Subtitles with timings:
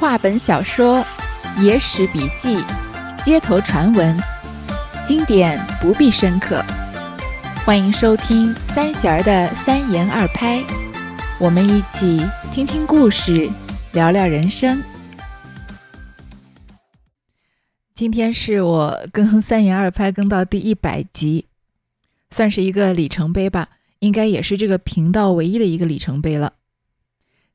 [0.00, 1.04] 话本小说、
[1.60, 2.64] 野史笔记、
[3.22, 4.18] 街头传闻，
[5.04, 6.64] 经典不必深刻。
[7.66, 10.64] 欢迎收听三弦儿的三言二拍，
[11.38, 13.50] 我们一起听听故事，
[13.92, 14.82] 聊聊人生。
[17.94, 21.44] 今天是我更三言二拍更到第一百集，
[22.30, 26.54] 算是一个里程碑吧，应该也是这个频道唯一的一个里程碑了。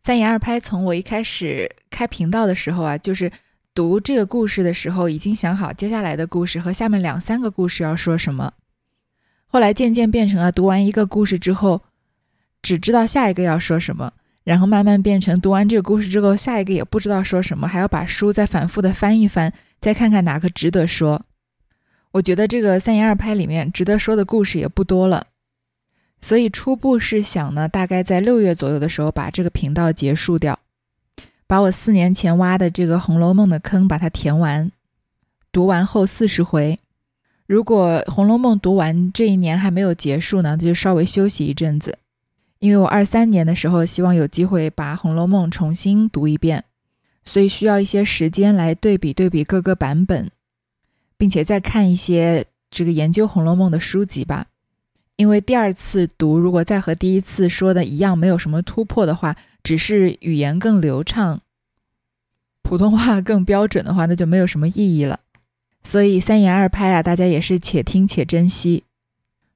[0.06, 3.32] 三言二拍，从我一开始开频道的时候啊，就是
[3.74, 8.54] 读这个故事的时候，已经想好接下来的故事和下面两三个故事要说什么。
[9.48, 11.82] 后来渐渐变成了读完一个故事之后，
[12.62, 14.14] 只知道下一个要说什么，
[14.44, 19.52] 然后慢慢变成读完这个故事之后，下一个也不知道说什么，还要把书再反复的翻一翻，
[19.82, 21.26] 再看看哪个值得说。
[22.12, 25.26] 我觉得这个三言二拍里面值得说的故事也不多了。
[26.26, 30.58] 所以初步是想呢，大概在六月左右的时候把这个频道结束掉，
[31.46, 34.72] 把我四年前挖的这个《红楼梦》的坑把它填完，
[35.52, 36.80] 读完后四十回。
[37.46, 42.00] 如果《红楼梦》读完这一年还没有结束呢，就稍微休息一阵子，
[42.58, 46.64] 因为我二三年的时候希望有机会把《红楼梦》重新读一遍，
[47.24, 50.32] 所以需要一些时间来对比对比各个版本，
[51.20, 54.48] 并且再看一些这个研究《红楼梦》的书籍吧。
[55.18, 61.40] 因为第二次读，如果再和第一次说的一样，没有什么突破的话，只是语言更流畅，
[62.62, 65.22] 普通话 更标准的话，那就没有什么意义了。
[65.84, 68.84] 所以三言二拍啊，大家也是且听且珍惜。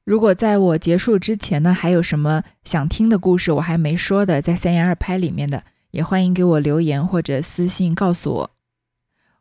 [0.06, 8.52] 如果在我结束之前呢，还有什么想听的故事我还没说的，在三言二拍里面的，也欢迎给我留言或者私信告诉我，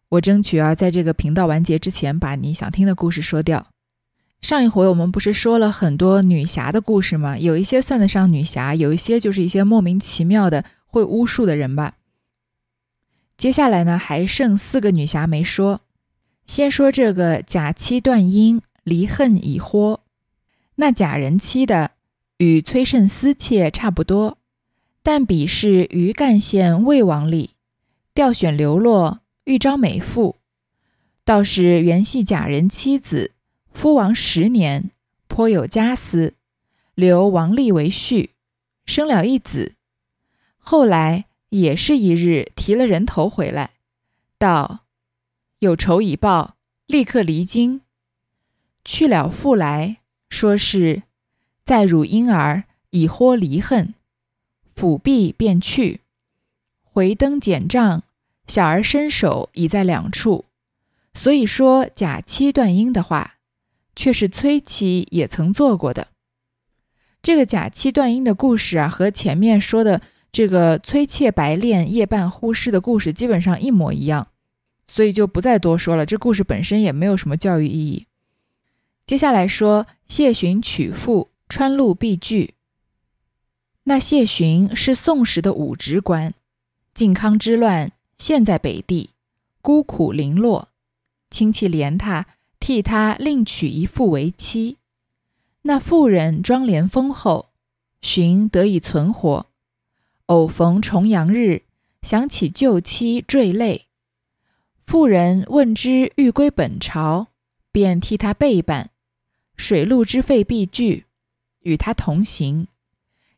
[0.08, 3.68] 我争取啊，在这个频道完结之前，把你想听的故事说掉。
[4.40, 7.36] 上一回我们不是说了很多女侠的故事吗？
[7.36, 11.96] 有一些算得上女侠，有一些就是一些莫名其妙的会巫术的人吧。
[13.36, 15.80] 接下来呢，还剩四个女侠没说。
[16.46, 20.00] 先说这个假妻断姻，离恨已豁。
[20.76, 21.90] 那假人妻的
[22.38, 24.38] 与崔胜思妾差不多，
[25.02, 27.50] 但比是余干县魏王里
[28.14, 30.36] 调选流落，欲招美妇，
[31.24, 33.32] 倒是原系假人妻子。
[33.72, 34.90] 夫王十年，
[35.28, 36.34] 颇有家私，
[36.94, 38.30] 留王立为婿，
[38.84, 39.74] 生了一子。
[40.58, 43.70] 后来也是一日提了人头回来，
[44.36, 44.80] 道
[45.60, 46.56] 有仇已报，
[46.86, 47.80] 立刻离京。
[48.84, 49.98] 去了复来，
[50.28, 51.04] 说是
[51.64, 53.94] 在汝婴儿已豁离恨，
[54.74, 56.00] 府婢便去。
[56.82, 58.02] 回登简帐，
[58.48, 60.46] 小儿身手已在两处，
[61.14, 63.36] 所以说假妻断婴的话。
[63.98, 66.06] 却是崔妻也曾做过的。
[67.20, 70.00] 这个假妻断姻的故事啊，和前面说的
[70.30, 74.28] 这个崔妾白练夜半忽失的故事基本上一模一样，
[74.86, 76.06] 所以就不再多说了。
[76.06, 78.06] 这故事本身也没有什么教育意义。
[79.04, 82.54] 接下来说谢逊娶妇，穿路避惧。
[83.82, 86.34] 那谢寻是宋时的武职官，
[86.94, 89.10] 靖康之乱现在北地，
[89.60, 90.68] 孤苦零落，
[91.32, 92.26] 亲戚怜他。
[92.60, 94.76] 替他另娶一妇为妻，
[95.62, 97.50] 那妇人庄廉丰厚，
[98.00, 99.46] 寻得以存活。
[100.26, 101.62] 偶逢重阳日，
[102.02, 103.86] 想起旧妻，坠泪。
[104.84, 107.28] 妇人问之欲归本朝，
[107.72, 108.90] 便替他备办，
[109.56, 111.06] 水陆之费必具，
[111.60, 112.68] 与他同行。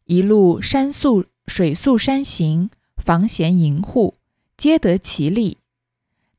[0.05, 4.15] 一路山宿水宿山行，房闲营户，
[4.57, 5.59] 皆得其利。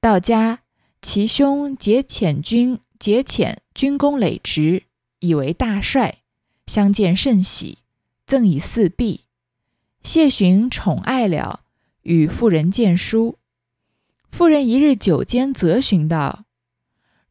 [0.02, 0.59] 到家。
[1.02, 4.84] 其兄结遣军，节遣军功累职，
[5.20, 6.20] 以为大帅，
[6.68, 7.80] 相见甚喜，
[8.28, 9.22] 赠以四璧。
[10.04, 11.62] 谢寻宠爱了，
[12.04, 13.40] 与妇人见书。
[14.32, 16.46] 妇人一日久间，责询道：“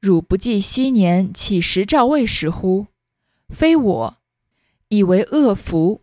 [0.00, 2.88] 汝不记昔年乞食赵魏时乎？
[3.48, 4.16] 非我，
[4.88, 6.02] 以为恶福。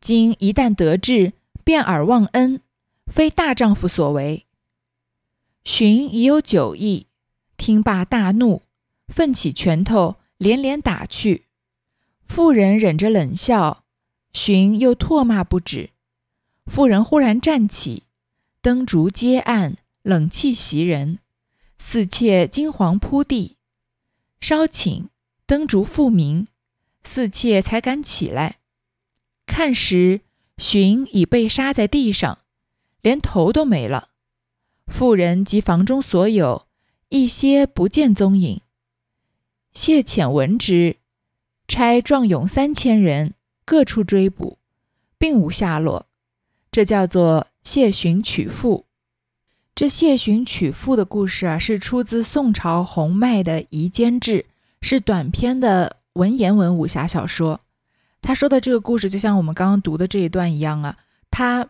[0.00, 2.62] 今一旦得志，便尔忘恩，
[3.06, 4.43] 非大丈夫所为。”
[5.64, 7.06] 荀已有酒意，
[7.56, 8.62] 听罢大怒，
[9.08, 11.46] 奋起拳头，连连打去。
[12.26, 13.84] 妇人忍着冷笑，
[14.32, 15.90] 荀又唾骂不止。
[16.66, 18.04] 妇人忽然站起，
[18.60, 21.18] 灯烛皆暗，冷气袭人，
[21.78, 23.56] 四妾惊惶扑地。
[24.40, 25.08] 稍顷，
[25.46, 26.46] 灯烛复明，
[27.02, 28.58] 四妾才敢起来。
[29.46, 30.20] 看时，
[30.58, 32.40] 荀已被杀在地上，
[33.00, 34.10] 连头都没了。
[34.86, 36.66] 妇人及房中所有
[37.08, 38.60] 一些不见踪影。
[39.72, 40.96] 谢潜闻之，
[41.66, 43.34] 差壮勇三千人
[43.64, 44.58] 各处追捕，
[45.18, 46.06] 并无下落。
[46.70, 48.84] 这叫做谢寻娶妇。
[49.74, 54.42] 这谢寻娶妇的故事啊，是出自宋朝洪迈的《夷坚志》，
[54.80, 57.60] 是短篇的文言文武侠小说。
[58.22, 60.96] 他说的这个故事，就像我们刚刚读的这一段一样啊，
[61.30, 61.68] 他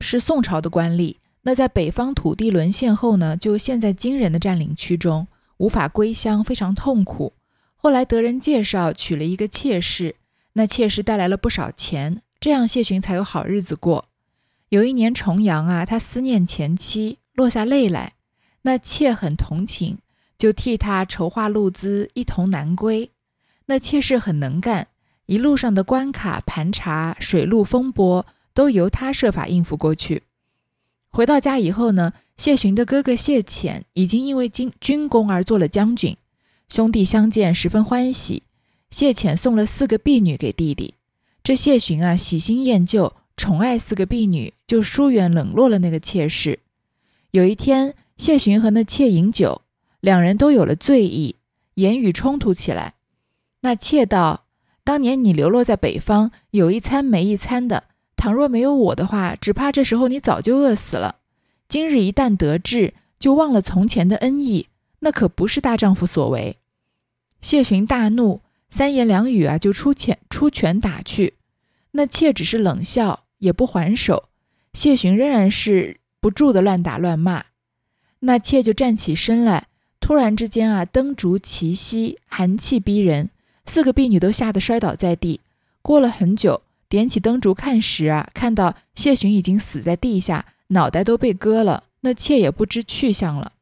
[0.00, 5.28] 是宋朝的官吏，那在北方土地沦陷后呢，就陷在金人的占领区中，
[5.58, 7.34] 无法归乡，非常痛苦。
[7.76, 10.16] 后来得人介绍，娶了一个妾室，
[10.54, 14.06] 那妾室带来了不少钱，这样谢寻才有好日子过。
[14.70, 18.14] 有一年重阳啊，他思念前妻，落下泪来。
[18.62, 19.98] 那妾很同情，
[20.36, 23.12] 就替他筹划路资，一同南归。
[23.66, 24.88] 那妾室很能干，
[25.26, 30.24] 一路上的关卡盘查、水陆风波都由他设法应付过去。
[31.16, 36.14] 回到家以后呢，谢寻的哥哥谢潜已经因为军军功而做了将军，
[36.68, 38.42] 兄弟相见十分欢喜。
[38.90, 40.92] 谢潜送了四个婢女给弟弟，
[41.42, 43.14] 这谢寻啊，喜新厌旧。
[43.34, 46.58] 宠爱四个婢女，就疏远冷落了那个妾室。
[47.30, 49.62] 有一天，谢寻和那妾饮酒，
[50.00, 51.36] 两人都有了醉意，
[51.76, 52.92] 言语冲突起来。
[53.62, 54.44] 那妾道
[54.84, 57.84] ：“当年你流落在北方，有一餐没一餐的，
[58.16, 61.16] 倘若没有我的话，只怕这时候你早就饿死了。
[61.68, 64.68] 今日一旦得志，就忘了从前的恩义，
[65.00, 66.56] 那可不是大丈夫所为。”
[67.40, 68.40] 谢寻大怒，
[68.70, 71.34] 三言两语啊，就出拳出拳打去。
[71.92, 73.24] 那妾只是冷笑。
[73.38, 74.30] 也不还手，
[74.72, 77.44] 谢寻仍然是不住的乱打乱骂。
[78.20, 79.68] 那妾就站起身来，
[80.00, 83.28] 突然之间啊，灯烛齐熄，寒气逼人，
[83.66, 85.42] 四个婢女都吓得摔倒在地。
[85.82, 93.52] 过了很久，点起灯烛看时啊，看到谢寻已经死在地下，脑袋都被割了，那妾也不知去向了。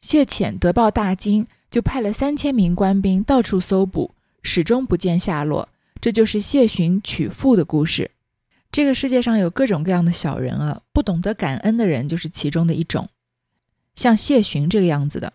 [0.00, 5.68] 谢潜得报大惊，就派了三千名官兵到处搜捕，始终不见下落。
[6.00, 8.10] 这就是谢寻娶妇的故事。
[8.70, 13.08] 这个世界上有各种各样的小人啊，不懂得感恩的人就是其中的一种。
[13.94, 15.32] 像谢寻这个样子的，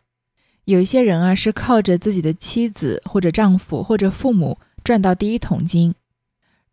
[0.66, 5.96] 有一些人啊是靠着自己的妻子或者丈夫或者父母赚到第一桶金，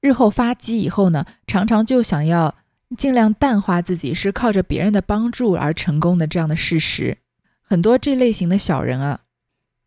[0.00, 2.54] 日后发迹以后呢，常常就想要
[2.96, 7.18] 尽量淡化自己是靠着别人的帮助而成功的这样的事实。
[7.62, 9.20] 很多这类型的小人啊，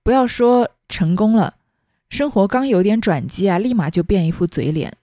[0.04, 1.56] 不要说成功了，
[2.10, 4.94] 生活刚有点转机啊，立马就变一副嘴脸。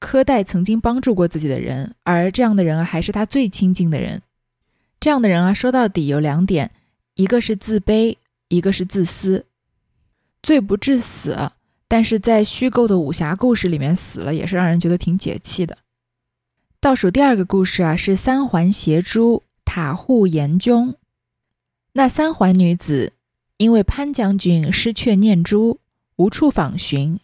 [0.00, 4.22] 苛待曾经帮助过自己的人，而这样的人啊，还是他最亲近的人。
[5.00, 6.70] 这样的人啊，说到底有两点：
[7.14, 9.44] 一个是自卑，一个是自私。
[10.40, 11.50] 罪不至死，
[11.88, 15.78] 但是在虚构的武侠故事里面死了，也是让人觉得挺解气的。
[16.80, 20.94] 倒数第二个故事啊，是三环邪珠塔户严邕。
[21.94, 23.14] 那三环女子
[23.56, 25.80] 因为潘将军失却念珠，
[26.16, 27.18] 无处访寻，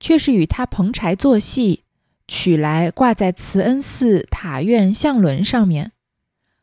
[0.00, 1.82] 却是与他捧柴作戏。
[2.28, 5.92] 取来挂在慈恩寺塔院相轮上面。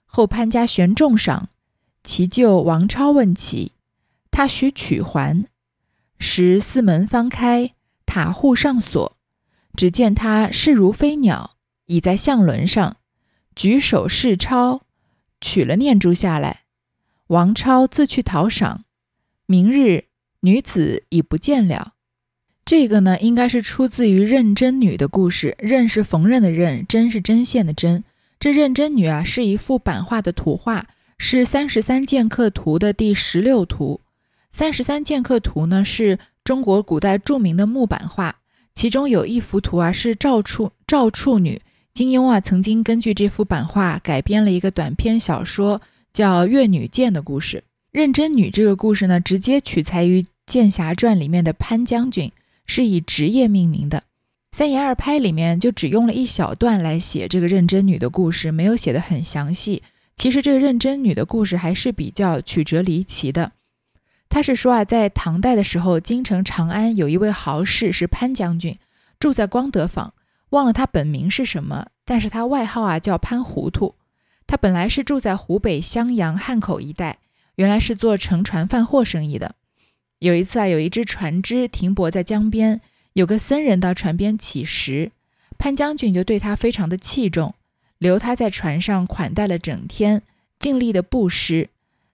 [0.06, 1.48] 后潘家悬重赏，
[2.04, 3.72] 其舅王超问起，
[4.30, 5.46] 他许取还。
[6.26, 7.74] 时寺门方开，
[8.06, 9.18] 塔户上锁，
[9.76, 12.96] 只见他势如飞鸟，倚在象轮上，
[13.54, 14.84] 举手示超，
[15.42, 16.62] 取了念珠下来。
[17.28, 18.86] 王超自去讨赏。
[19.46, 20.06] 明日
[20.40, 21.96] 女子已不见了。
[22.64, 25.58] 这个呢，应该是出自于认真女的故事。
[25.60, 28.06] 认是缝纫的认，针是针线的针。
[28.40, 34.00] 这认真女啊，是一幅版画的图画，是《三十三剑客图》的第十六图。
[34.54, 38.36] 《三十三剑客图》呢，是中国古代著名的木版画，
[38.76, 41.60] 其中有一幅图啊，是赵处赵处女。
[41.96, 45.82] 金庸啊，曾经根据这幅版画改编了一个短篇小说，
[46.14, 47.64] 叫《越女剑》的故事。
[47.92, 52.32] 认真女这个故事呢，直接取材于《剑侠传》里面的潘将军。
[52.66, 53.98] 是以职业命名的，
[54.52, 59.82] 《三言二拍》里面就只用了一小段来写这个认真女的故事，没有写的很详细。
[60.16, 63.52] 其实这个认真女的故事还是比较曲折离奇的。
[64.34, 68.80] 他是说啊，在唐代的时候，京城长安有一位豪士是潘将军，
[69.20, 70.16] 住在光德坊，
[70.50, 73.94] 忘了他本名是什么，但是他外号啊叫潘糊涂。
[74.48, 77.20] 他本来是住在湖北襄阳汉口一带，
[77.58, 79.54] 原来是做乘船贩货生意的。
[80.18, 82.82] 有一次啊，有一只船只停泊在江边，
[83.14, 85.12] 有个僧人到船边乞食，
[85.60, 87.54] 潘将军就对他非常的器重，
[88.00, 90.24] 留他在船上款待了整天，
[90.58, 91.70] 尽力的布施。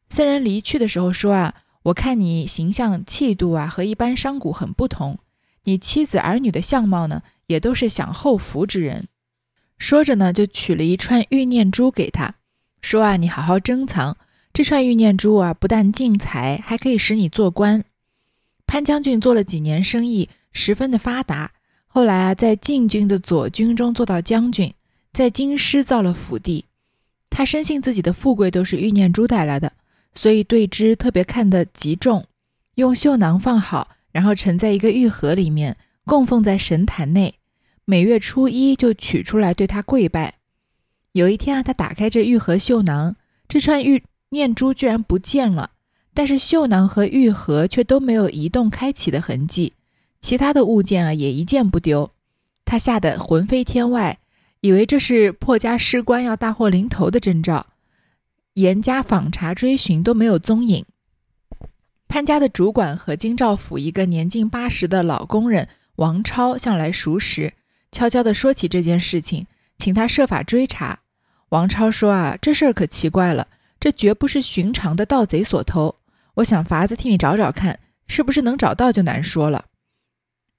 [0.10, 5.20] 僧人离去的时候说啊，我看你形象气度啊和一般商贾很不同，
[5.64, 9.08] 你妻子儿女的相貌呢也都是享后福之人。
[9.78, 12.36] 说着呢，就取了一串玉念珠给他，
[12.82, 14.18] 说啊，你好好珍藏
[14.52, 17.86] 这串玉念珠啊，不但进财，还可以使你做官。
[18.68, 21.52] 潘将军做了几年生意，十分的发达。
[21.88, 24.74] 后来啊，在禁军的左军中做到将军，
[25.14, 26.66] 在京师造了府邸。
[27.30, 29.72] 他深信自己的富贵都是玉念珠带来的，
[30.20, 32.26] 所以对之特别看得极重，
[32.76, 37.36] 用绣囊放好，然后盛在一个玉盒里面，供奉在神坛内。
[37.86, 40.34] 每月初一就取出来对他跪拜。
[41.14, 43.16] 有一天啊，他打开这玉盒绣囊，
[43.48, 45.72] 这串玉念珠居然不见了，
[46.14, 49.72] 但是绣囊和玉盒却都没有移动开启的痕迹，
[50.20, 52.12] 其他的物件啊也一件不丢。
[52.66, 54.20] 他吓得魂飞天外，
[54.60, 57.68] 以为这是破家失官要大祸临头的征兆，
[58.60, 60.86] 严加访查追寻都没有踪影。
[62.08, 67.54] 潘家的主管和京兆府一个年近八十的老工人王超向来熟识。
[67.92, 69.48] 悄悄地说起这件事情，
[69.78, 71.00] 请他设法追查。
[71.50, 73.48] 王超说：“啊，这事儿可奇怪了，
[73.80, 75.96] 这绝不是寻常的盗贼所偷。
[76.36, 79.66] 我想法子替你找找看，是不是能找到就难说了。”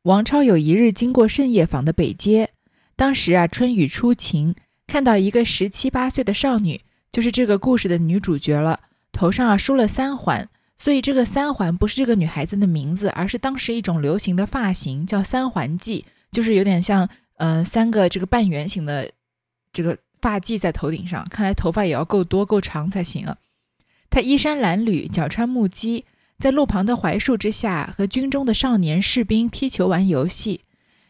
[0.03, 2.51] 王超有一日经过盛业坊的北街，
[2.97, 4.55] 当时啊春雨初晴，
[4.87, 6.81] 看到一个十七八岁的少女，
[7.13, 8.81] 就是这个故事的女主角了，
[9.13, 10.49] 头上啊梳了三环，
[10.79, 16.05] 所以这个三环不是这个女孩子的名字，而是当时一种流行的发型，叫三环髻。
[16.31, 19.11] 就是有点像，呃，三个这个半圆形的
[19.73, 23.37] 这个发髻在头顶上，看来头发也要够多够长才行啊。
[24.09, 26.05] 他衣衫褴褛，脚穿木屐，
[26.39, 30.61] 在路旁的槐树之下和军中的少年士兵踢球玩游戏。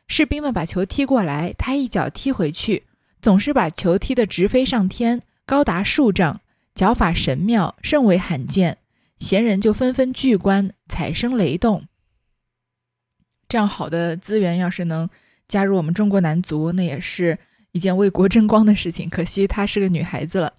[0.09, 2.85] 士兵们把球踢过来，他一脚踢回去，
[3.21, 6.41] 总是把球踢得直飞上天，高达数丈，
[6.77, 8.79] 脚法神妙，甚为罕见。
[9.19, 11.89] 闲人就纷纷聚观，彩声雷动。
[13.49, 15.11] 这样好的资源，要是能
[15.49, 17.37] 加入我们中国男足，那也是
[17.73, 19.11] 一件为国争光的事情。
[19.11, 20.53] 可惜她是个女孩子了。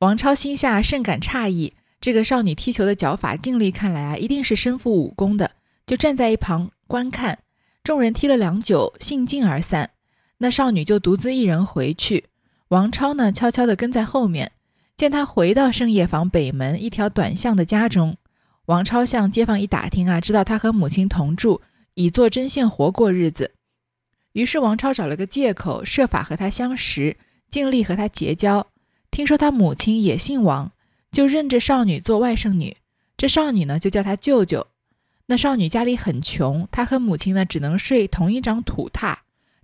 [0.00, 5.52] 王超心下甚感诧异，这个少女踢球的脚法，尽力看来啊，一定是身负武功的，
[5.86, 7.38] 就站在一旁观看。
[7.82, 9.92] 众人踢了良久，兴尽而散，
[10.36, 12.26] 那少女就独自一人回去。
[12.68, 14.52] 王超呢，悄悄地跟在后面。
[14.96, 18.16] 见他回到盛业坊北门一条短巷的家中，
[18.66, 21.62] 王超向街坊一打听啊，知道他和母亲同住。
[21.94, 23.52] 以做针线活过日子，
[24.32, 27.16] 于是王超找了个借口，设法和他相识，
[27.50, 28.68] 尽力和他结交。
[29.10, 30.70] 听说他母亲也姓王，
[31.10, 32.76] 就认这少女做外甥女。
[33.16, 34.68] 这少女呢，就叫他舅舅。
[35.26, 39.16] 那少女家里很穷，她和母亲呢，只能睡同一张土榻，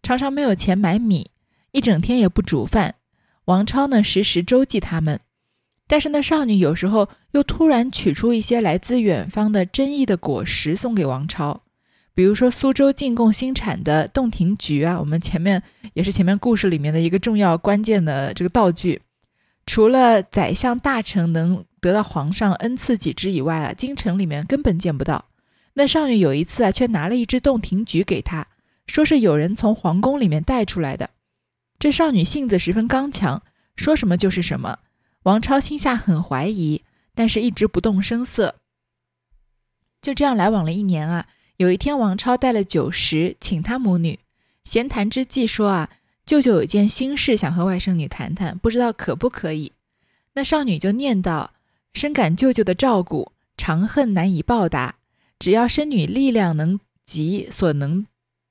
[0.02, 1.30] 常常没有钱买米，
[1.74, 2.94] 一整天也不煮饭。
[3.46, 5.18] 王超呢，时时周济他们，
[5.88, 11.62] 但是那少女有时候又突然取出一些来自远方的珍异的果实送给王超。
[12.14, 15.60] 比如说苏州进贡新产的洞庭菊啊，我们前面
[15.94, 19.02] 也是前面故事里面的一个重要关键的这个道具。
[19.66, 25.24] 除了宰相大臣能得到皇上恩赐几枝以外啊，京城里面根本见不到。
[25.72, 28.46] 那少女有一次啊，却拿了一只洞庭菊给他，
[28.86, 31.10] 说是有人从皇宫里面带出来的。
[31.84, 33.42] 这少女性子十分刚强，
[33.76, 34.78] 说什么就是什么。
[35.24, 36.82] 王超心下很怀疑，
[37.14, 38.54] 但是一直不动声色。
[40.00, 41.26] 就这样来往了一年啊。
[41.58, 44.18] 有一天，王超带了酒食请他母女，
[44.64, 45.90] 闲谈之际说：“啊，
[46.24, 49.72] 舅舅有件心事想和外甥女谈谈，不知道可不可以。”
[50.32, 51.52] 那少女就念道
[51.92, 54.94] ：“深感舅舅的照顾，长恨难以报答。
[55.38, 58.06] 只要甥女力量能及，所能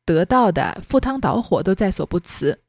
[0.06, 2.60] 得到的，赴汤蹈火都在所不辞。”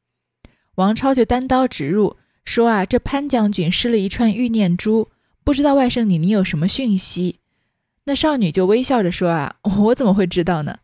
[0.75, 5.09] 王超就单刀直入说：“啊，这潘将军失了一串玉念珠，
[5.43, 7.39] 不知道外甥女你有什么讯息？”
[8.05, 10.77] 那少女就微笑着说：“啊，我怎么会知道呢？”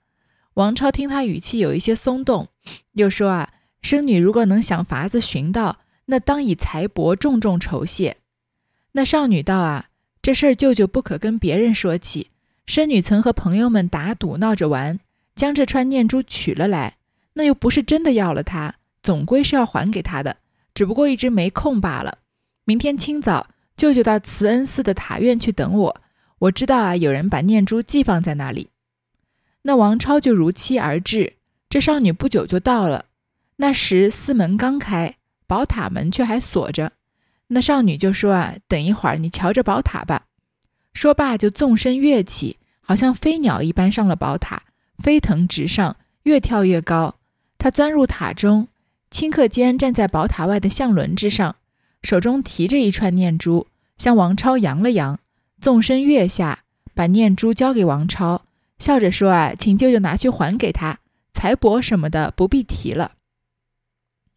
[0.56, 2.50] 王超听他语气有一些松动，
[2.94, 8.18] 又说：“啊，生女如果能想法子寻到，那当以财帛重重酬谢。”
[8.94, 9.90] 那少女道：“啊，
[10.22, 12.32] 这事儿舅舅不可跟别人说起。
[12.66, 15.00] 生女曾和朋友们打赌闹着玩，
[15.36, 16.98] 将这串念珠取了来，
[17.34, 20.38] 那又不是真的要了它，总归是要还给他的，
[20.74, 22.20] 只不过一直没空罢了。
[22.66, 26.02] 明天清早，舅舅到慈恩寺的塔院去等我。”
[26.42, 28.70] 我知道啊，有人把念珠寄放在那里。
[29.62, 31.34] 那王超就如期而至，
[31.70, 33.06] 这少女不久就到了。
[33.58, 36.94] 那时寺门刚开，宝塔门却还锁着。
[37.50, 40.26] 那少女就说啊：“等一会儿，你瞧着宝塔吧。”
[40.96, 44.64] 说罢就纵身跃起，好像飞鸟一般上了宝塔，
[44.98, 47.18] 飞腾直上，越跳越高。
[47.60, 48.68] 她钻入塔中，
[49.12, 51.58] 顷刻间站在宝塔外的象轮之上，
[52.02, 55.20] 手中提着一串念珠，向王超扬了扬。
[55.60, 56.64] 纵身跃下，
[56.96, 58.46] 把念珠交给王超，
[58.80, 61.00] 笑着说：“啊，请舅舅拿去还给他，
[61.34, 63.12] 财帛什么的不必提了。”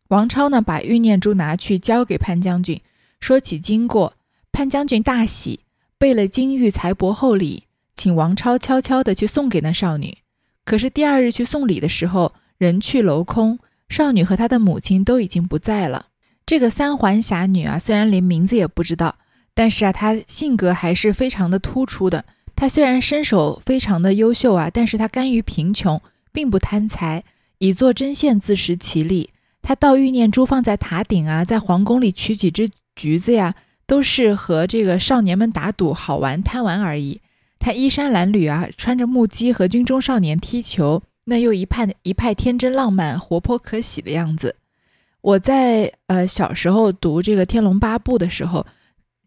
[0.09, 2.83] 王超呢，把玉念珠拿去交给潘将军，
[3.21, 4.15] 说起经过，
[4.53, 5.61] 潘将军大喜，
[5.97, 7.63] 备了金玉财帛厚礼，
[7.95, 10.19] 请王超悄悄地去送给那少女。
[10.65, 16.07] 可是第二日去送礼的时候，人去楼空，少女和她的母亲都已经不在了。
[16.47, 19.17] 这个三环侠女啊，虽然连名字也不知道，
[19.55, 22.25] 但是啊，她性格还是非常的突出的。
[22.57, 26.01] 她虽然身手非常的优秀啊，但是她甘于贫穷，
[26.33, 27.25] 并不贪财，
[27.59, 29.31] 以做针线自食其力。
[29.63, 33.55] 她倒玉念珠放在塔顶啊，在皇宫里取几只橘子呀，
[33.87, 37.21] 都是和这个少年们打赌好玩贪玩而已。
[37.59, 44.57] 她衣衫褴褛啊，穿着木屐和军中少年踢球，那又一派一派天真浪漫、活泼可喜的样子。
[45.21, 48.67] 我在呃小时候读这个《天龙八部》的时候，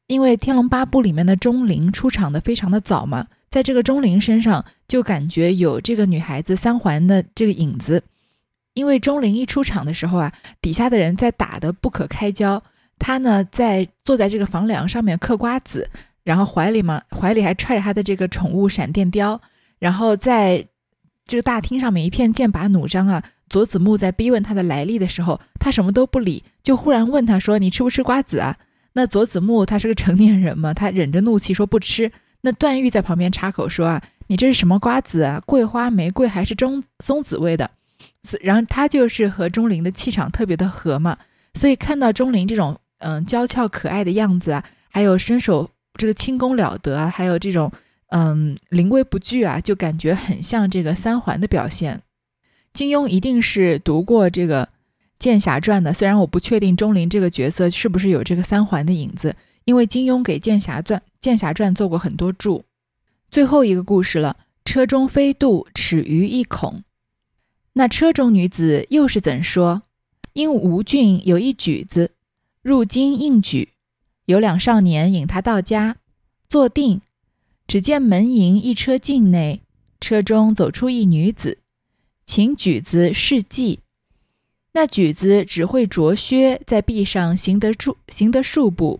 [0.05, 8.03] 因为《天龙八部》里面的钟灵出场的非常的早嘛，在这个钟灵身上就感觉有这个女孩子三环的这个影子。
[8.75, 12.61] 因为钟灵一出场的时候啊，底下的人在打的不可开交，
[12.99, 15.89] 她呢在坐在这个房梁上面嗑瓜子，
[16.23, 19.41] 然后怀里嘛怀里还揣着她的这个宠物闪电雕，
[19.79, 20.63] 然后在
[21.27, 23.23] 这个大厅上面一片剑拔弩张啊。
[23.49, 28.57] 佐子木在逼问他的来历的时候，他什么都不理，就忽然问他说：“你吃不吃瓜子啊？”
[28.91, 32.11] 那佐子木他是个成年人嘛，他忍着怒气说不吃。
[32.41, 35.41] 那段誉在旁边插口说：“啊，你这是什么瓜子啊？
[35.45, 37.71] 桂花、玫瑰还是中松子味的？”
[38.21, 41.17] 所然后他就是和钟灵的气场特别的合嘛，
[41.53, 47.71] 所以看到钟灵这种嗯娇俏可爱的样子啊，还有身手这个轻功了得啊，还有这种
[48.09, 52.01] 嗯临危不惧啊，就感觉很像这个三环的表现。
[52.73, 54.65] 金庸一定是读过这个
[55.19, 59.35] 《剑侠传》的，虽然我不确定钟灵这个角色是不是有这个三环的影子，
[59.65, 62.63] 因为金庸给《剑侠传》《剑侠传》做过很多注。
[63.29, 66.83] 最后一个故事了，车中飞渡，齿余一孔。
[67.73, 69.83] 那车中女子又是怎说？
[70.33, 72.11] 因吴郡有一举子，
[72.61, 73.69] 入京应举，
[74.25, 75.97] 有两少年引他到家，
[76.47, 77.01] 坐定，
[77.67, 79.61] 只见门迎一车境内，
[79.99, 81.57] 车中走出一女子。
[82.25, 83.79] 请举子试技，
[84.73, 88.99] 那举子只会着靴在壁上行得住，行得数步。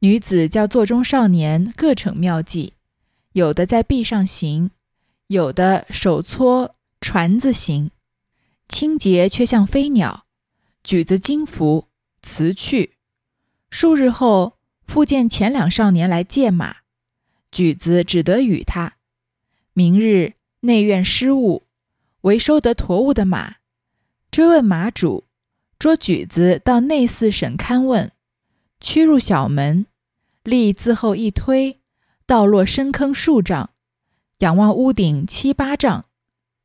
[0.00, 2.74] 女子叫座中少年各逞妙计，
[3.32, 4.70] 有的在壁上行，
[5.28, 7.90] 有的手搓船子行，
[8.68, 10.26] 清洁却像飞鸟。
[10.82, 11.86] 举子惊服，
[12.20, 12.92] 辞去。
[13.70, 16.76] 数日后，复见前两少年来借马，
[17.54, 18.96] 举子只得与他。
[19.72, 21.62] 明日内院失物。
[22.22, 23.56] 为收得驮物的马，
[24.30, 25.24] 追问马主，
[25.78, 28.10] 捉举子到内寺审勘问，
[28.80, 29.84] 驱入小门，
[30.42, 31.80] 立自后一推，
[32.24, 33.72] 倒落深坑数丈，
[34.38, 36.06] 仰望屋顶七八丈，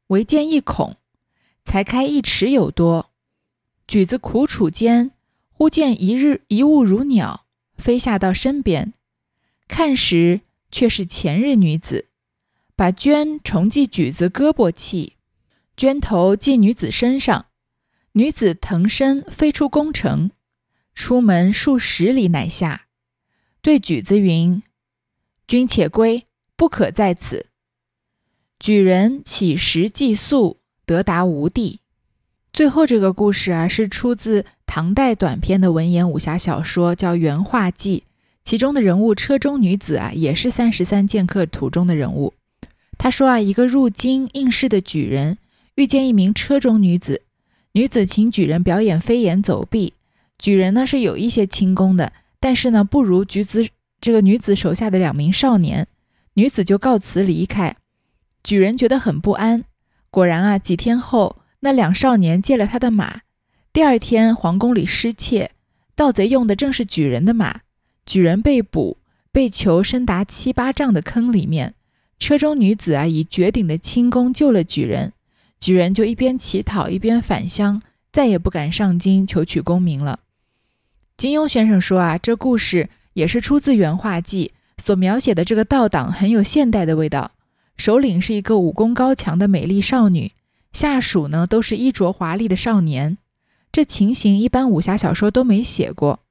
[0.08, 0.96] 唯见一孔，
[1.66, 3.12] 才开一尺有多。
[3.86, 5.12] 举子苦楚间，
[5.52, 8.94] 忽见一日一物如鸟飞下到身边，
[9.68, 10.40] 看时
[10.72, 12.10] 却是前日女子，
[12.76, 15.14] 把绢重系举子胳膊气。
[15.76, 17.46] 绢头系女子身上，
[18.14, 20.32] 女子腾身飞出宫城，
[20.94, 22.88] 出门数十里乃下。
[23.62, 24.62] 对举子云
[25.48, 27.48] ：“君且归，不可在此。”
[28.60, 31.80] 举人起时寄宿，得达无地。
[32.52, 38.04] 最后这个故事啊，是出自唐代短篇的文言武侠小说，叫《原画记》，
[38.50, 42.34] 其中的人物车中女子啊，也是三十三剑客图中的人物。
[42.98, 45.38] 他说啊，一个入京应试的举人。
[45.76, 47.22] 遇见一名车中女子，
[47.74, 49.94] 女子请举人表演飞檐走壁。
[50.40, 53.68] 举人呢是有一些轻功的，但是呢不如举子
[54.02, 55.86] 这个女子手下的两名少年。
[56.34, 57.76] 女子就告辞离开。
[58.44, 59.64] 举人觉得很不安。
[60.10, 63.22] 果然啊，几天后那两少年借了他的马。
[63.72, 65.52] 第二天皇宫里失窃，
[65.96, 67.60] 盗贼用的正是举人的马。
[68.10, 68.98] 举人被捕，
[69.32, 71.76] 被囚深达七八丈的坑里面。
[72.18, 75.14] 车中女子啊以绝顶的轻功救了举人。
[75.60, 77.80] 举人就一边乞讨一边返乡，
[78.12, 80.22] 再也不敢上京求取功名了。
[81.18, 87.34] 金庸先生说啊，这故事也是出自《原画记》，所描写的这个盗党很有现代的味道。
[87.78, 90.32] 首领是一个武功高强的美丽少女，
[90.74, 93.20] 下属呢都是衣着华丽的少年。
[93.72, 96.22] 这情形一般武侠小说都没写过。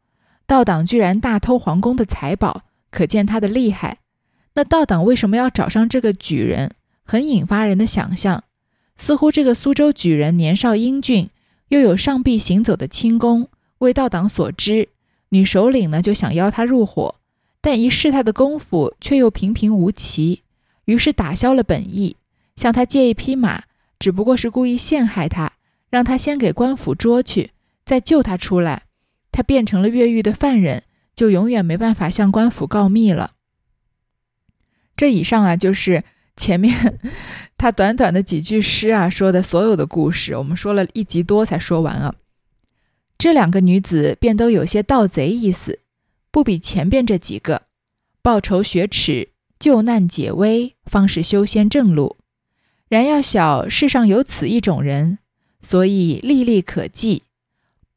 [0.49, 3.99] 盗党居然大偷皇宫的财宝，可见他的厉害。
[4.55, 6.71] 那盗党为什么要找上这个举人？
[7.05, 8.45] 很引发人的想象。
[8.97, 11.29] 似乎这个苏州举人年少英俊，
[11.69, 14.89] 又有上臂行走的轻功，为盗党所知。
[15.29, 17.17] 女首领呢就想邀他入伙，
[17.61, 20.41] 但一试他的功夫却又平平无奇，
[20.87, 22.17] 于是打消了本意，
[22.57, 23.65] 向他借一匹马，
[23.99, 25.53] 只不过是故意陷害他，
[25.91, 27.51] 让他先给官府捉去，
[27.85, 28.85] 再救他出来。
[29.39, 30.83] 他变成了越狱的犯人，
[31.15, 33.35] 就永远没办法向官府告密了。
[34.97, 36.03] 这以上啊，就是
[36.37, 36.99] 前面。
[37.57, 42.17] 他短短的几句诗啊，说的所有的故事，我们说了一集多才说完啊。
[43.17, 45.79] 这两个女子便都有些盗贼意思，
[46.33, 47.63] 不比前边这几个。
[48.21, 49.29] 报仇雪耻，
[49.61, 52.17] 救难解危，方是修仙正路。
[52.89, 55.19] 然要晓世上有此一种人，
[55.61, 57.23] 所以历历可记，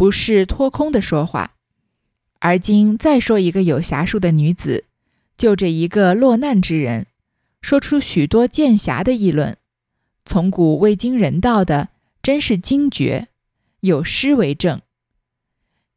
[0.01, 1.53] 不是托空的说话。
[2.39, 4.85] 而今再说一个有侠术的女子，
[5.37, 7.05] 就这一个落难之人，
[7.61, 9.55] 说出许多剑侠的议论，
[10.25, 11.89] 从古未经人道的，
[12.23, 13.27] 真是惊绝。
[13.81, 14.81] 有诗为证：“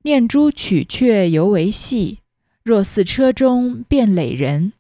[0.05, 2.19] 念珠取却犹为戏，
[2.63, 4.75] 若似车中变垒人。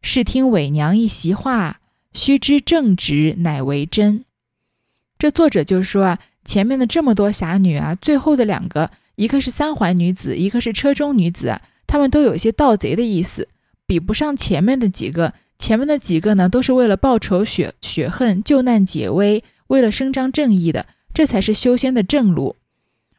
[0.00, 1.80] 试听伪娘一席话。”
[2.14, 4.24] 须知正直乃为真。
[5.18, 13.48] 这作者就说啊，前面的这么多侠女啊，最后的两个，一个是三环女子，一个是车中女子，她们都有些盗贼的意思，
[13.86, 15.34] 比不上前面的几个。
[15.58, 22.56] 前面的几个呢，都是为了报仇雪雪恨、救难解危，为了伸张正义的，这才是修仙的正路。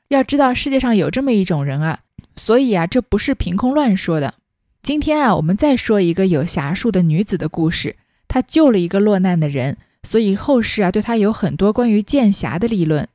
[0.09, 1.99] 要知道世界上有这么一种人啊，
[2.35, 4.33] 所以啊，这不是凭空乱说的。
[4.81, 7.95] 今天啊，我们再说一个有侠术的女子的故事。
[8.27, 13.07] 她救了一个落难的人，所以后世啊对她有很多关于剑侠的立论。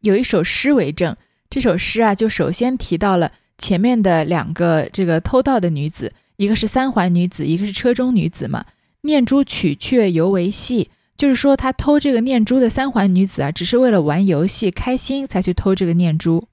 [0.00, 1.16] 有一首诗为证，
[1.50, 8.64] 这首诗啊就首先提到了前面的两个这个偷盗的女子，一个是三环女子，一个是车中女子嘛。
[9.02, 16.48] 念珠取却犹为戏，就是说他偷这个念珠的三环女子啊，只是为了玩游戏开心才去偷这个念珠。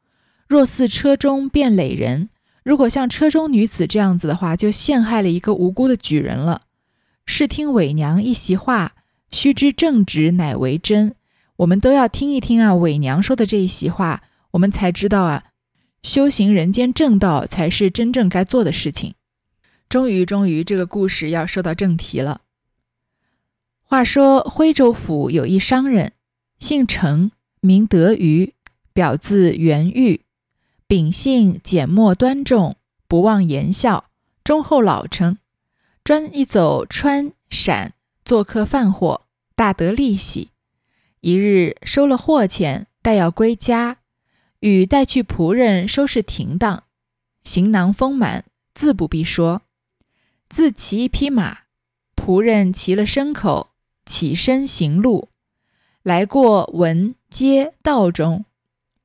[0.48, 2.30] 若似车中变垒人，
[2.64, 6.62] 如果像车中女子这样子的话，就陷害了一个无辜的举人了。
[7.26, 8.94] 试听伪娘一席话，
[9.32, 11.16] 须知正直乃为真。
[11.58, 15.46] 我们都要听一听啊，伪娘说的这一席话，我们才知道啊，
[16.04, 19.16] 修行人间正道才是真正该做的事情。
[19.88, 22.42] 终于，终于，这个故事要说到正题了。
[23.82, 26.14] 话说徽州府有一商人，
[26.60, 28.54] 姓程，名德瑜，
[28.92, 30.22] 表字元玉，
[30.88, 32.76] 秉性简默端重，
[33.08, 34.10] 不忘言笑，
[34.44, 35.38] 忠厚老成。
[36.04, 37.94] 专一走川陕
[38.26, 39.22] 做客贩货，
[39.56, 40.50] 大得利息。
[41.26, 43.98] 一日收了货钱，待要归家，
[44.60, 46.84] 与带去仆人收拾停当，
[47.44, 49.64] 行囊丰满，自不必说。
[50.50, 51.62] 自骑一匹马，
[52.16, 53.72] 仆人骑了牲口，
[54.06, 55.30] 起身行路，
[56.04, 58.46] 来过文街道中，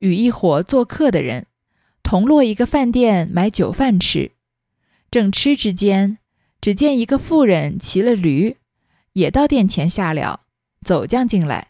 [0.01, 1.47] 与一伙做客的人
[2.03, 4.33] 同落一个饭店买酒饭吃，
[5.11, 6.19] 正吃之间。
[6.61, 8.59] 只见一个妇人骑了驴，
[9.15, 10.43] 也到店前下了，
[10.85, 11.70] 走将进来。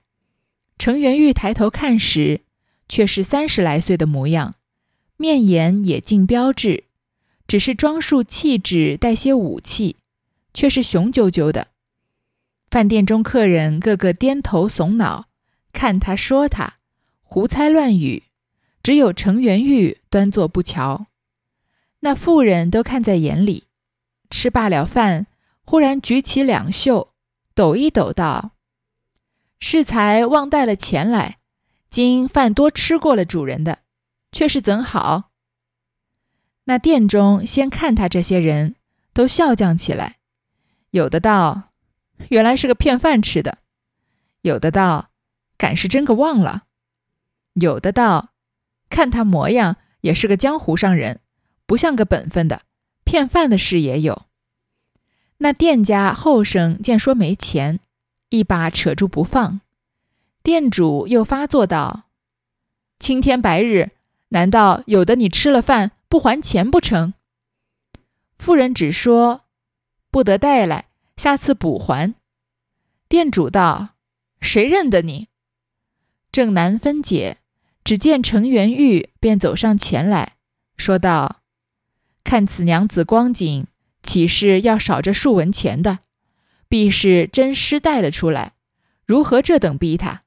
[0.80, 2.40] 程元玉抬头看时，
[2.88, 4.54] 却是三十来岁的模样，
[5.18, 6.84] 面颜也尽标致，
[7.46, 9.96] 只是装束气质带些武气，
[10.54, 11.66] 却是雄赳赳的。
[12.70, 15.26] 饭店中客人个个颠头耸脑，
[15.70, 16.76] 看他说他，
[17.22, 18.22] 胡猜乱语，
[18.82, 21.08] 只有程元玉端坐不瞧。
[22.00, 23.64] 那妇人都看在眼里。
[24.30, 25.26] 吃罢了饭，
[25.66, 27.10] 忽然举起两袖，
[27.54, 28.52] 抖一抖，道
[29.60, 31.38] ：“适才忘带了钱来，
[31.88, 33.80] 今饭多吃过了主人的，
[34.32, 35.30] 却是怎好？”
[36.64, 38.74] 那店中先看他这些人
[39.12, 40.16] 都笑将起来，
[40.90, 41.70] 有的道
[42.30, 43.58] ：“原来是个骗饭吃的；
[44.42, 45.10] 有的道
[45.56, 46.62] ：“敢是真个忘了；
[47.54, 48.30] 有的道
[48.90, 51.20] ：“看他模样也是个江湖上人，
[51.66, 52.62] 不像个本分的。”
[53.02, 54.26] 骗饭的事也有。
[55.38, 57.80] 那店家后生见说没钱，
[58.30, 59.60] 一把扯住不放。
[60.42, 62.04] 店主又发作道
[62.98, 63.90] ：“青天白日，
[64.28, 67.12] 难道有的你吃了饭不还钱不成？”
[68.38, 69.42] 妇人只说
[70.10, 72.14] ：“不得带来，下次补还。”
[73.06, 73.90] 店主道
[74.40, 75.28] ：“谁认得你？”
[76.32, 77.38] 正难分解，
[77.84, 80.36] 只见程元玉便走上前来
[80.76, 81.40] 说道。
[82.22, 83.66] 看此娘子光景，
[84.02, 85.98] 岂是要少这数文钱的？
[86.70, 88.52] 必是真失带了出来。
[89.04, 90.22] 如何这等逼他？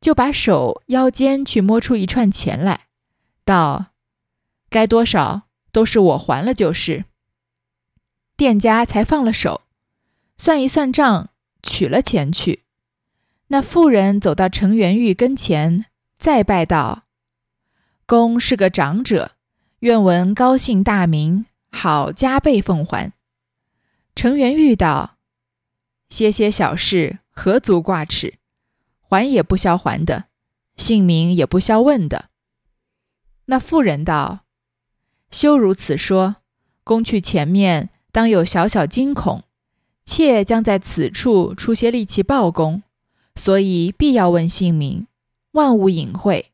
[0.00, 2.86] 就把手腰间去摸出一串钱来，
[3.44, 3.86] 道
[4.70, 7.04] ：“该多少都是我还了就是。”
[8.38, 9.62] 店家才放了手，
[10.38, 11.28] 算一算账，
[11.62, 12.62] 取了钱去。
[13.48, 15.84] 那妇人走到程元玉跟前，
[16.16, 17.02] 再拜道
[18.06, 19.32] ：“公是个长者。”
[19.80, 23.12] 愿闻高姓大名，好加倍奉还。
[24.14, 25.16] 程元玉道
[26.10, 28.34] ：“些些小事，何足挂齿？
[29.00, 30.26] 还也不消还的，
[30.76, 32.26] 姓名也不消问的。”
[33.46, 34.40] 那妇人道
[35.30, 36.36] ：“休如此说，
[36.84, 39.44] 公去前面当有小小惊恐，
[40.04, 42.82] 妾将在此处出些力气报公，
[43.34, 45.06] 所以必要问姓名，
[45.52, 46.52] 万勿隐晦。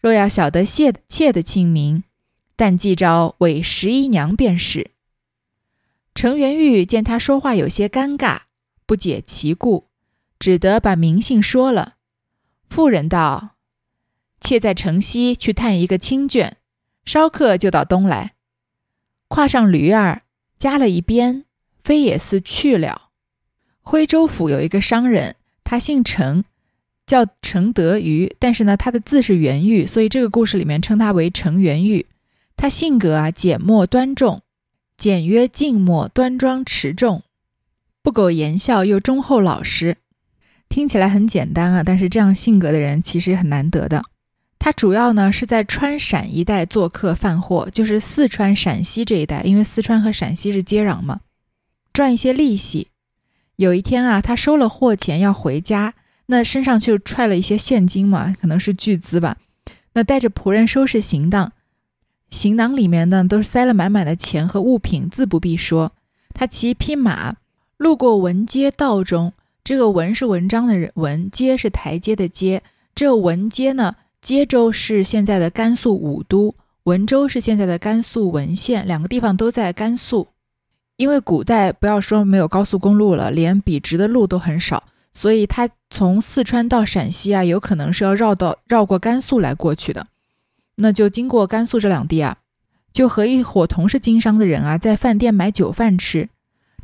[0.00, 2.04] 若要晓得妾妾的姓名，
[2.54, 4.90] 但记招为十一娘便是。”
[6.14, 8.40] 程元玉见他说话有些尴尬，
[8.86, 9.88] 不解其故，
[10.38, 11.96] 只得把名姓说了。
[12.70, 13.56] 妇人道
[14.40, 16.52] ：“妾在城西去探一个亲眷，
[17.04, 18.34] 稍刻就到东来。”
[19.28, 20.22] 跨上驴儿，
[20.56, 21.44] 加了一鞭，
[21.82, 23.08] 飞也似去了。
[23.80, 26.44] 徽州府有一个商人，他姓程，
[27.06, 32.06] 叫程德瑜，但是呢，他的字是元玉，所以这个故事里面称他为程元玉。
[32.56, 34.42] 他性格啊，简默端重。
[34.96, 37.22] 简约静默，端庄持重，
[38.06, 39.96] 不苟言笑，又忠厚老实。
[40.68, 44.04] 听起来很简单啊，但是这样性格的人其实很难得的。
[44.60, 51.22] 他主要呢是在川陕一带做客贩货，就是四川、陕西这一带，因为四川和陕西是接壤嘛，
[51.92, 52.86] 赚一些利息。
[53.56, 55.94] 有一天啊，他收了货钱要回家，
[56.26, 59.36] 那身上就揣了一些现金嘛，可能是巨资吧。
[59.94, 61.52] 那带着仆人收拾行当。
[62.30, 65.90] 行囊里面呢，都是塞了满满的钱和物品，自不必说。
[66.32, 67.34] 他骑一匹马，
[67.78, 69.32] 路过文街道中。
[69.62, 72.62] 这个文是文章的人文，街是台阶的阶。
[72.94, 80.28] 这文街呢，阶州是现在的甘肃武都，文州是现在的甘肃文县，两个地方都在甘肃。
[80.96, 90.06] 因为古代不要说没有高速公路了，连笔直的路都很少，所以他从四川到陕西啊，有可能是要绕到绕过甘肃来过去的。
[90.76, 92.38] 那就经过甘肃这两地啊，
[92.92, 96.28] 就和一伙同是经商的人啊，在饭店买酒饭吃。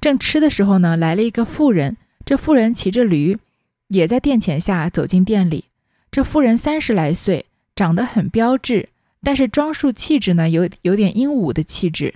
[0.02, 1.96] 正吃的时候呢，来了一个妇人。
[2.24, 3.38] 这妇人骑着驴，
[3.86, 5.66] 也在店前下走进店里。
[6.10, 8.88] 这妇人三十来岁，长得很标致，
[9.22, 12.14] 但是装束气质呢，有有点英武的气质，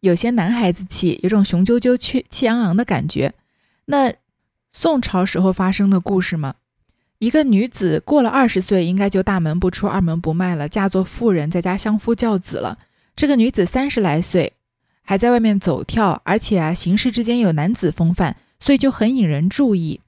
[0.00, 3.34] 有些男孩子气，有种雄赳赳、气气昂昂的感觉。
[3.84, 4.14] 那
[4.72, 6.54] 宋朝时候发生的故事吗？
[7.18, 12.78] 一个女子过了二十岁，应该就大门不出二门不迈了，嫁作妇人，在家相夫教子了。
[13.14, 14.54] 这个女子三十来岁，
[15.10, 19.98] 还在外面走跳，而且啊，行事之间有男子风范，所以就很引人注意。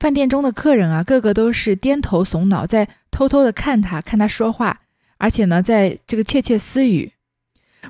[0.00, 4.80] 饭店中的客人啊，个个都是颠头耸脑，在偷偷的看他，看他说话，
[5.18, 7.12] 而且呢，在这个窃窃私语。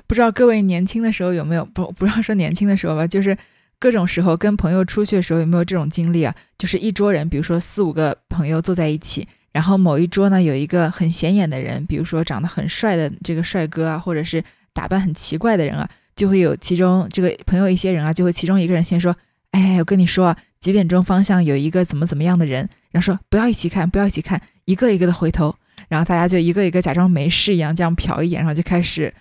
[0.05, 3.35] 不知道各位年轻的时候有没有不不要说年轻的时候吧，就是。
[3.77, 6.33] 各种时候跟朋友出去的时候有没有这种经历啊？
[6.57, 14.41] 就是一桌人，比如说四五个朋友坐在一起，然后某一桌呢有一个很显眼的人，比如说长得很帅的这个帅哥啊，或者是
[14.73, 19.15] 打扮很奇怪的人啊，就会有其中这个朋友一些人啊，就会其中一个人先说
[19.51, 25.55] ：“哎，我跟你说，几点钟方向有一个怎么怎么样的人。”然后说：“不要一起看，不要一起看，一个一个的回头。”
[25.89, 29.13] 然后大家就一个一个假装没事一样这样瞟一眼，然后就开始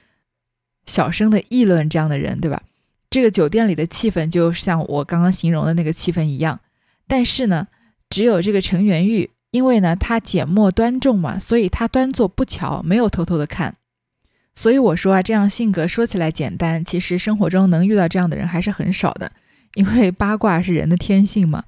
[0.86, 2.62] 小声的议论这样的人，对吧？
[3.10, 6.60] 这个酒店里的气氛就像我刚刚形容的那个气氛一样，
[7.06, 7.68] 但是呢，
[8.08, 13.76] 只有这个程元玉，因为呢他简默端重嘛，所以他端坐不瞧，没有偷偷的看。
[14.54, 19.32] 所以我说啊，这样性格说起来简单，其实生活中能遇到这样的人还是很少的，
[19.74, 21.64] 因为八卦是人的天性嘛。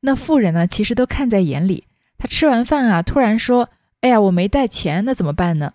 [0.00, 1.84] 那富人呢，其实都看在眼里。
[2.18, 3.70] 他吃完饭啊，突然说
[4.02, 5.72] ：“哎呀，我没带钱，那怎么办呢？”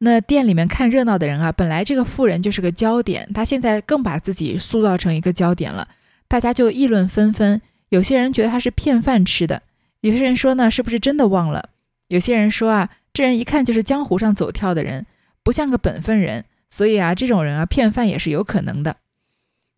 [0.00, 5.88] 那店里面看热闹的人啊，本来这个富人就是个焦点，他现在更把自己塑造成一个焦点了，
[6.28, 7.60] 大家就议论纷纷。
[7.90, 9.62] 有些人觉得他是骗饭吃的，
[10.00, 11.70] 有些人说呢，是不是真的忘了？
[12.08, 15.06] 有些人说啊，这人一看就是江湖上走跳的人，
[15.46, 18.96] 不像个本分人，所以啊，这种人啊，骗饭也是有可能的。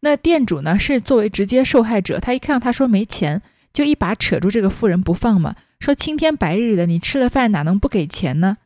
[0.00, 8.56] 那店主呢，是作为直接受害者，他一看到他说没钱，就一把扯住这个妇人不放嘛，说青天白日的，你吃了饭哪能不给钱呢？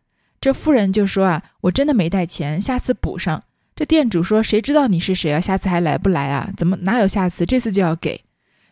[0.41, 3.43] 这妇人就说啊，我真的没带钱，下次补上。
[3.75, 5.41] 这店主说，谁知道你是谁啊？
[5.41, 6.53] 下次还来不来啊？
[6.57, 7.45] 怎么哪有下次？
[7.45, 8.21] 这次就要给。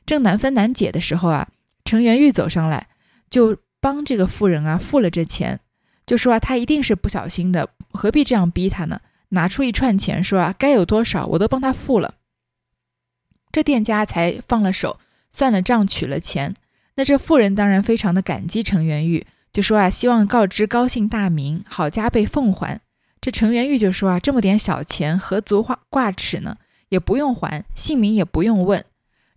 [0.06, 1.48] 正难分难解的时候啊，
[1.84, 2.86] 程元玉走上来，
[3.28, 5.58] 就帮这个妇人啊付了这钱，
[6.10, 9.00] 就说啊，他一定是不小心的，何必这样逼他呢？
[9.28, 12.14] 拿出一串钱，说啊，该有多少我都帮他付了。
[13.52, 14.98] 这店家才放了手，
[15.30, 16.56] 算了账，取了钱。
[16.96, 19.24] 那这妇人当然非常的感激程元玉。
[19.52, 22.80] 就说啊，希望告知高姓大名，好加倍奉还。
[23.20, 26.56] 这程元玉就说啊，这么点小钱，何足挂挂齿呢？
[26.88, 28.84] 也不用还，姓名也不用问。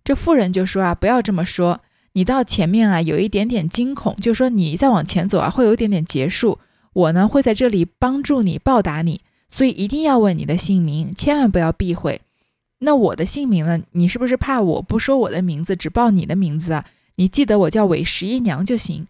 [0.02, 1.82] 这妇人就说啊，不要这么说，
[2.14, 6.60] 你到前面啊，有一点点惊恐，就是说你再往前走啊，会有一点点结束。
[6.92, 12.20] 我呢，会在这里帮助你，报答你，所以一定要问你的姓名，千万不要避讳。
[12.78, 13.82] 那我的姓名呢？
[13.92, 16.84] 你是不是怕我不说我的名字，只报你的名字啊？
[17.16, 19.06] 你记得我叫韦十一娘就行。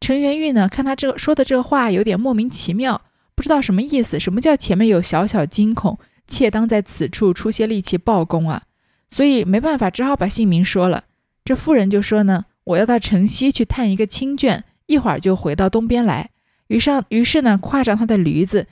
[0.00, 3.02] 程元玉呢，看他这说的这个话有点莫名其妙，
[3.36, 4.18] 不知道什么意思。
[4.18, 8.64] 什么叫前面有小小惊恐，妾当在此处出些力气报功啊？
[9.08, 11.04] 所以没办法，只好把姓名说了。
[11.44, 16.30] 这妇人就说呢，我要到城西去探一个亲眷，一会儿就回到东边来。
[16.68, 18.66] 于是，于是呢，跨上他的驴子，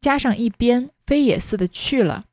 [0.00, 2.24] 加上一鞭，飞也似的去了。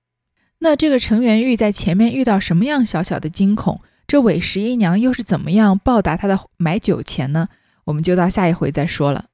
[0.60, 3.82] 那这个程元玉在前面遇到什么样小小的惊恐？
[4.06, 7.47] 这韦十一娘又是怎么样报答他的买酒钱呢？
[7.86, 9.26] 我们就到下一回再说了。